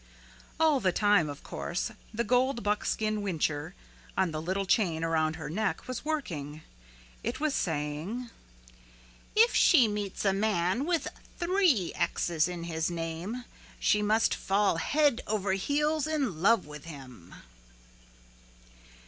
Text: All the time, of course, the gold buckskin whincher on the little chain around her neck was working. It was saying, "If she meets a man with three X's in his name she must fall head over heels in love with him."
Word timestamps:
All 0.59 0.79
the 0.79 0.91
time, 0.91 1.29
of 1.29 1.43
course, 1.43 1.91
the 2.11 2.23
gold 2.23 2.63
buckskin 2.63 3.17
whincher 3.21 3.75
on 4.17 4.31
the 4.31 4.41
little 4.41 4.65
chain 4.65 5.03
around 5.03 5.35
her 5.35 5.47
neck 5.47 5.87
was 5.87 6.03
working. 6.03 6.63
It 7.21 7.39
was 7.39 7.53
saying, 7.53 8.31
"If 9.35 9.53
she 9.53 9.87
meets 9.87 10.25
a 10.25 10.33
man 10.33 10.85
with 10.87 11.07
three 11.37 11.93
X's 11.93 12.47
in 12.47 12.63
his 12.63 12.89
name 12.89 13.45
she 13.79 14.01
must 14.01 14.33
fall 14.33 14.77
head 14.77 15.21
over 15.27 15.53
heels 15.53 16.07
in 16.07 16.41
love 16.41 16.65
with 16.65 16.85
him." 16.85 17.35